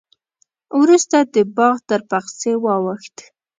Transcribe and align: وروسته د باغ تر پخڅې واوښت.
وروسته 0.81 1.17
د 1.33 1.35
باغ 1.57 1.75
تر 1.89 2.01
پخڅې 2.09 2.51
واوښت. 2.63 3.17